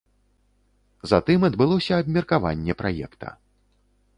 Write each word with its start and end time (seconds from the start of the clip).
Затым 1.11 1.45
адбылося 1.49 1.93
абмеркаванне 2.01 2.73
праекта. 2.81 3.29